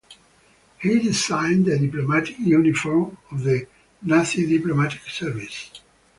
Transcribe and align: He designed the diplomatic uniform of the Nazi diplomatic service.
He 0.79 0.97
designed 0.97 1.65
the 1.67 1.77
diplomatic 1.77 2.39
uniform 2.39 3.19
of 3.29 3.43
the 3.43 3.67
Nazi 4.01 4.47
diplomatic 4.47 5.01
service. 5.01 5.69